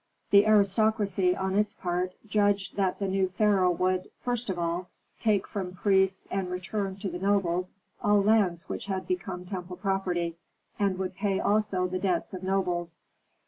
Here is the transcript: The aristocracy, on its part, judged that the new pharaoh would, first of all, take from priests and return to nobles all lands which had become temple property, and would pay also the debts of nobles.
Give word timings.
The 0.31 0.47
aristocracy, 0.47 1.35
on 1.35 1.53
its 1.55 1.75
part, 1.75 2.13
judged 2.25 2.75
that 2.75 2.97
the 2.97 3.07
new 3.07 3.29
pharaoh 3.29 3.69
would, 3.69 4.09
first 4.17 4.49
of 4.49 4.57
all, 4.57 4.89
take 5.19 5.45
from 5.45 5.75
priests 5.75 6.27
and 6.31 6.49
return 6.49 6.95
to 7.01 7.19
nobles 7.19 7.75
all 8.01 8.23
lands 8.23 8.67
which 8.67 8.87
had 8.87 9.05
become 9.05 9.45
temple 9.45 9.77
property, 9.77 10.37
and 10.79 10.97
would 10.97 11.13
pay 11.13 11.39
also 11.39 11.85
the 11.85 11.99
debts 11.99 12.33
of 12.33 12.41
nobles. 12.41 12.99